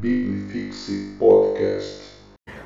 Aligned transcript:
Biblifixe 0.00 1.16
Podcast. 1.18 2.02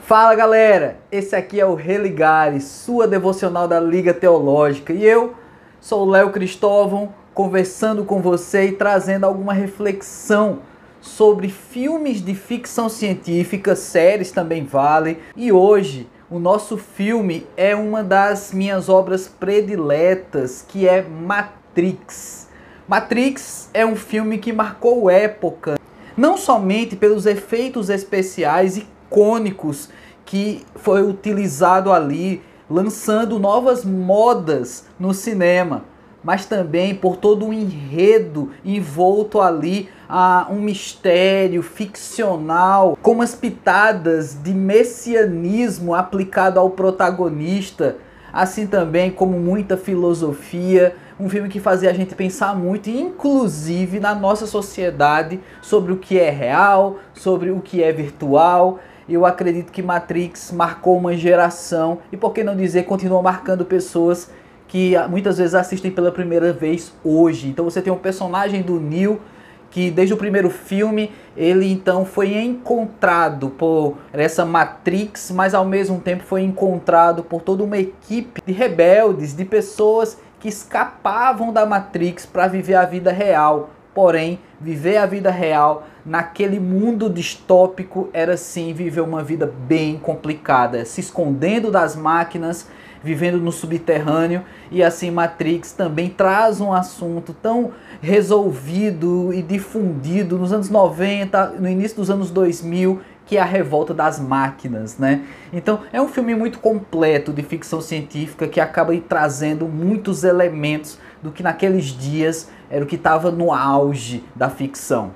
Fala 0.00 0.34
galera, 0.34 0.98
esse 1.12 1.36
aqui 1.36 1.60
é 1.60 1.64
o 1.64 1.76
Religare, 1.76 2.60
sua 2.60 3.06
devocional 3.06 3.68
da 3.68 3.78
Liga 3.78 4.12
Teológica, 4.12 4.92
e 4.92 5.06
eu 5.06 5.36
sou 5.80 6.04
o 6.04 6.10
Léo 6.10 6.32
Cristóvão, 6.32 7.14
conversando 7.32 8.04
com 8.04 8.20
você 8.20 8.66
e 8.66 8.72
trazendo 8.72 9.26
alguma 9.26 9.52
reflexão 9.52 10.58
sobre 11.00 11.48
filmes 11.48 12.20
de 12.20 12.34
ficção 12.34 12.88
científica, 12.88 13.76
séries 13.76 14.32
também 14.32 14.64
vale. 14.64 15.18
E 15.36 15.52
hoje 15.52 16.08
o 16.28 16.40
nosso 16.40 16.76
filme 16.76 17.46
é 17.56 17.76
uma 17.76 18.02
das 18.02 18.52
minhas 18.52 18.88
obras 18.88 19.28
prediletas, 19.28 20.64
que 20.66 20.88
é 20.88 21.00
Matrix. 21.00 22.48
Matrix 22.88 23.70
é 23.72 23.86
um 23.86 23.94
filme 23.94 24.36
que 24.38 24.52
marcou 24.52 25.08
época, 25.08 25.78
não 26.16 26.36
somente 26.36 26.96
pelos 26.96 27.26
efeitos 27.26 27.88
especiais 27.88 28.76
icônicos 28.76 29.88
que 30.24 30.64
foi 30.76 31.02
utilizado 31.02 31.92
ali, 31.92 32.42
lançando 32.68 33.38
novas 33.38 33.84
modas 33.84 34.86
no 34.98 35.12
cinema, 35.12 35.84
mas 36.22 36.46
também 36.46 36.94
por 36.94 37.16
todo 37.16 37.46
o 37.46 37.52
enredo 37.52 38.50
envolto 38.64 39.40
ali 39.40 39.88
a 40.08 40.46
um 40.50 40.60
mistério 40.60 41.62
ficcional, 41.62 42.98
com 43.00 43.12
umas 43.12 43.34
pitadas 43.34 44.34
de 44.34 44.52
messianismo 44.52 45.94
aplicado 45.94 46.60
ao 46.60 46.70
protagonista, 46.70 47.96
assim 48.32 48.66
também 48.66 49.10
como 49.10 49.38
muita 49.38 49.76
filosofia, 49.76 50.94
um 51.20 51.28
filme 51.28 51.48
que 51.48 51.60
fazia 51.60 51.90
a 51.90 51.92
gente 51.92 52.14
pensar 52.14 52.56
muito, 52.56 52.88
inclusive 52.88 54.00
na 54.00 54.14
nossa 54.14 54.46
sociedade, 54.46 55.38
sobre 55.60 55.92
o 55.92 55.96
que 55.96 56.18
é 56.18 56.30
real, 56.30 56.98
sobre 57.12 57.50
o 57.50 57.60
que 57.60 57.82
é 57.82 57.92
virtual 57.92 58.80
eu 59.10 59.26
acredito 59.26 59.72
que 59.72 59.82
Matrix 59.82 60.52
marcou 60.52 60.96
uma 60.96 61.16
geração 61.16 61.98
e 62.12 62.16
por 62.16 62.32
que 62.32 62.44
não 62.44 62.56
dizer 62.56 62.84
continua 62.84 63.20
marcando 63.20 63.64
pessoas 63.64 64.30
que 64.68 64.94
muitas 65.08 65.38
vezes 65.38 65.54
assistem 65.54 65.90
pela 65.90 66.12
primeira 66.12 66.52
vez 66.52 66.92
hoje. 67.02 67.48
Então 67.48 67.64
você 67.64 67.82
tem 67.82 67.92
um 67.92 67.98
personagem 67.98 68.62
do 68.62 68.78
Neo 68.78 69.20
que 69.68 69.90
desde 69.90 70.14
o 70.14 70.16
primeiro 70.16 70.48
filme 70.48 71.10
ele 71.36 71.70
então 71.70 72.04
foi 72.04 72.36
encontrado 72.36 73.50
por 73.50 73.96
essa 74.12 74.44
Matrix, 74.44 75.32
mas 75.32 75.54
ao 75.54 75.64
mesmo 75.64 75.98
tempo 76.00 76.22
foi 76.22 76.42
encontrado 76.42 77.24
por 77.24 77.42
toda 77.42 77.64
uma 77.64 77.78
equipe 77.78 78.40
de 78.44 78.52
rebeldes, 78.52 79.34
de 79.34 79.44
pessoas 79.44 80.18
que 80.40 80.48
escapavam 80.48 81.52
da 81.52 81.66
Matrix 81.66 82.26
para 82.26 82.48
viver 82.48 82.74
a 82.74 82.86
vida 82.86 83.12
real. 83.12 83.70
Porém, 83.94 84.40
viver 84.60 84.96
a 84.96 85.06
vida 85.06 85.30
real 85.30 85.86
naquele 86.04 86.58
mundo 86.58 87.10
distópico 87.10 88.08
era 88.12 88.36
sim 88.36 88.72
viver 88.72 89.02
uma 89.02 89.22
vida 89.22 89.52
bem 89.68 89.98
complicada, 89.98 90.84
se 90.84 91.00
escondendo 91.00 91.70
das 91.70 91.94
máquinas, 91.94 92.66
vivendo 93.02 93.38
no 93.38 93.50
subterrâneo 93.50 94.42
e 94.70 94.82
assim 94.82 95.10
Matrix 95.10 95.72
também 95.72 96.08
traz 96.08 96.60
um 96.60 96.72
assunto 96.72 97.34
tão 97.34 97.72
resolvido 98.00 99.32
e 99.32 99.42
difundido 99.42 100.38
nos 100.38 100.52
anos 100.52 100.68
90, 100.68 101.54
no 101.58 101.68
início 101.68 101.96
dos 101.96 102.10
anos 102.10 102.30
2000, 102.30 103.00
que 103.30 103.36
é 103.36 103.40
a 103.40 103.44
revolta 103.44 103.94
das 103.94 104.18
máquinas, 104.18 104.98
né? 104.98 105.22
Então 105.52 105.82
é 105.92 106.02
um 106.02 106.08
filme 106.08 106.34
muito 106.34 106.58
completo 106.58 107.32
de 107.32 107.44
ficção 107.44 107.80
científica 107.80 108.48
que 108.48 108.60
acaba 108.60 108.92
trazendo 109.08 109.68
muitos 109.68 110.24
elementos 110.24 110.98
do 111.22 111.30
que 111.30 111.40
naqueles 111.40 111.84
dias 111.84 112.48
era 112.68 112.82
o 112.82 112.88
que 112.88 112.96
estava 112.96 113.30
no 113.30 113.52
auge 113.52 114.24
da 114.34 114.50
ficção. 114.50 115.12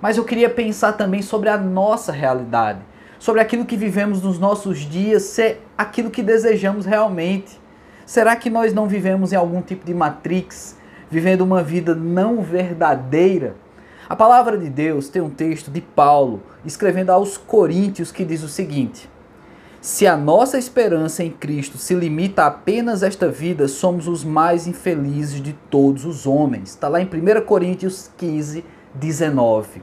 Mas 0.00 0.16
eu 0.16 0.24
queria 0.24 0.48
pensar 0.48 0.92
também 0.92 1.20
sobre 1.20 1.48
a 1.48 1.58
nossa 1.58 2.12
realidade, 2.12 2.78
sobre 3.18 3.40
aquilo 3.40 3.64
que 3.64 3.76
vivemos 3.76 4.22
nos 4.22 4.38
nossos 4.38 4.78
dias, 4.78 5.24
ser 5.24 5.60
aquilo 5.76 6.12
que 6.12 6.22
desejamos 6.22 6.86
realmente. 6.86 7.60
Será 8.06 8.36
que 8.36 8.48
nós 8.48 8.72
não 8.72 8.86
vivemos 8.86 9.32
em 9.32 9.36
algum 9.36 9.60
tipo 9.62 9.84
de 9.84 9.92
matrix, 9.92 10.76
vivendo 11.10 11.40
uma 11.40 11.60
vida 11.60 11.92
não 11.92 12.40
verdadeira? 12.40 13.56
A 14.08 14.16
palavra 14.16 14.56
de 14.56 14.70
Deus 14.70 15.10
tem 15.10 15.20
um 15.20 15.28
texto 15.28 15.70
de 15.70 15.82
Paulo 15.82 16.40
escrevendo 16.64 17.10
aos 17.10 17.36
Coríntios 17.36 18.10
que 18.10 18.24
diz 18.24 18.42
o 18.42 18.48
seguinte: 18.48 19.06
Se 19.82 20.06
a 20.06 20.16
nossa 20.16 20.56
esperança 20.56 21.22
em 21.22 21.30
Cristo 21.30 21.76
se 21.76 21.94
limita 21.94 22.44
a 22.44 22.46
apenas 22.46 23.02
esta 23.02 23.28
vida, 23.28 23.68
somos 23.68 24.08
os 24.08 24.24
mais 24.24 24.66
infelizes 24.66 25.42
de 25.42 25.52
todos 25.68 26.06
os 26.06 26.26
homens. 26.26 26.70
Está 26.70 26.88
lá 26.88 27.02
em 27.02 27.04
1 27.04 27.44
Coríntios 27.44 28.10
15, 28.16 28.64
19. 28.94 29.82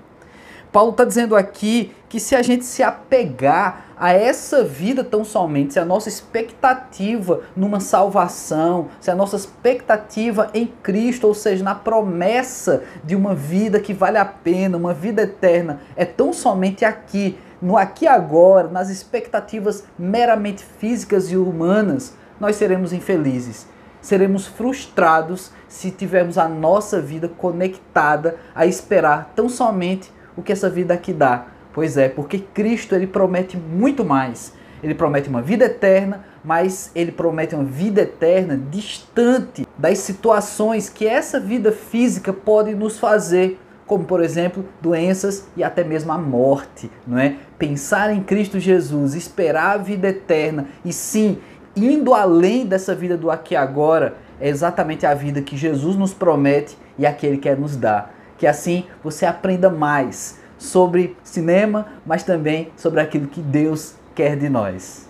Paulo 0.76 0.92
está 0.92 1.06
dizendo 1.06 1.38
aqui 1.38 1.96
que 2.10 2.20
se 2.20 2.36
a 2.36 2.42
gente 2.42 2.66
se 2.66 2.84
apegar 2.84 3.86
a 3.96 4.12
essa 4.12 4.62
vida 4.62 5.06
tão 5.06 5.24
somente, 5.24 5.72
se 5.72 5.80
a 5.80 5.86
nossa 5.86 6.10
expectativa 6.10 7.44
numa 7.56 7.80
salvação, 7.80 8.90
se 9.00 9.10
a 9.10 9.16
nossa 9.16 9.38
expectativa 9.38 10.50
em 10.54 10.68
Cristo, 10.68 11.28
ou 11.28 11.34
seja, 11.34 11.64
na 11.64 11.76
promessa 11.76 12.84
de 13.06 13.16
uma 13.16 13.34
vida 13.34 13.80
que 13.80 13.94
vale 13.94 14.18
a 14.18 14.26
pena, 14.26 14.76
uma 14.76 14.94
vida 14.94 15.22
eterna, 15.22 15.80
é 15.96 16.04
tão 16.04 16.34
somente 16.34 16.84
aqui, 16.84 17.40
no 17.62 17.78
aqui 17.78 18.06
agora, 18.06 18.68
nas 18.68 18.90
expectativas 18.90 19.86
meramente 19.98 20.62
físicas 20.62 21.32
e 21.32 21.38
humanas, 21.38 22.18
nós 22.38 22.58
seremos 22.58 22.92
infelizes. 22.92 23.66
Seremos 24.02 24.46
frustrados 24.46 25.52
se 25.70 25.90
tivermos 25.90 26.38
a 26.38 26.50
nossa 26.50 27.00
vida 27.00 27.30
conectada 27.30 28.36
a 28.54 28.66
esperar 28.66 29.32
tão 29.38 29.48
somente 29.48 30.14
o 30.36 30.42
que 30.42 30.52
essa 30.52 30.70
vida 30.70 30.94
aqui 30.94 31.14
dá. 31.14 31.48
Pois 31.74 31.98
é, 31.98 32.08
porque 32.08 32.40
Cristo 32.40 32.96
ele 32.96 33.08
promete 33.08 33.58
muito 33.58 34.06
mais. 34.06 34.54
Ele 34.82 34.94
promete 34.94 35.30
uma 35.30 35.42
vida 35.42 35.66
eterna, 35.66 36.26
mas 36.44 36.92
ele 36.96 37.12
promete 37.12 37.56
uma 37.56 37.64
vida 37.64 38.02
eterna 38.02 38.60
distante 38.70 39.68
das 39.78 39.98
situações 39.98 40.90
que 40.90 41.08
essa 41.08 41.40
vida 41.40 41.72
física 41.72 42.32
pode 42.32 42.76
nos 42.76 43.00
fazer, 43.00 43.60
como 43.86 44.06
por 44.06 44.24
exemplo, 44.24 44.64
doenças 44.82 45.48
e 45.58 45.64
até 45.64 45.84
mesmo 45.84 46.12
a 46.12 46.18
morte, 46.18 46.90
não 47.06 47.18
é? 47.18 47.36
Pensar 47.58 48.14
em 48.14 48.22
Cristo 48.22 48.60
Jesus, 48.60 49.16
esperar 49.16 49.76
a 49.76 49.78
vida 49.78 50.08
eterna 50.10 50.68
e 50.84 50.94
sim 50.94 51.40
indo 51.76 52.14
além 52.14 52.66
dessa 52.66 52.96
vida 52.96 53.18
do 53.18 53.30
aqui 53.30 53.54
e 53.54 53.58
agora, 53.58 54.16
é 54.40 54.48
exatamente 54.48 55.06
a 55.06 55.14
vida 55.14 55.42
que 55.42 55.58
Jesus 55.58 55.96
nos 55.96 56.14
promete 56.14 56.78
e 56.98 57.06
aquele 57.06 57.38
quer 57.38 57.58
nos 57.58 57.76
dar. 57.76 58.15
Que 58.38 58.48
assim 58.48 58.86
você 59.04 59.26
aprenda 59.26 59.70
mais 59.70 60.40
sobre 60.58 61.16
cinema, 61.24 61.88
mas 62.06 62.24
também 62.24 62.72
sobre 62.76 63.00
aquilo 63.00 63.28
que 63.28 63.42
Deus 63.42 63.96
quer 64.14 64.36
de 64.38 64.50
nós. 64.50 65.10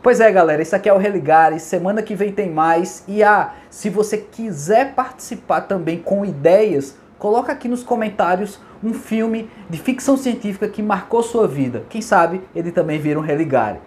Pois 0.00 0.20
é, 0.20 0.30
galera, 0.30 0.62
isso 0.62 0.76
aqui 0.76 0.88
é 0.88 0.92
o 0.92 0.98
Religare. 0.98 1.58
Semana 1.58 2.02
que 2.02 2.14
vem 2.14 2.32
tem 2.32 2.48
mais. 2.50 3.02
E 3.08 3.22
ah, 3.22 3.52
se 3.68 3.90
você 3.90 4.16
quiser 4.16 4.94
participar 4.94 5.62
também 5.62 5.98
com 5.98 6.24
ideias, 6.24 6.96
coloca 7.18 7.52
aqui 7.52 7.68
nos 7.68 7.82
comentários 7.82 8.60
um 8.82 8.94
filme 8.94 9.50
de 9.68 9.76
ficção 9.76 10.16
científica 10.16 10.68
que 10.68 10.82
marcou 10.82 11.22
sua 11.22 11.48
vida. 11.48 11.84
Quem 11.90 12.00
sabe 12.00 12.40
ele 12.54 12.70
também 12.70 13.00
vira 13.00 13.18
um 13.18 13.22
Religare. 13.22 13.80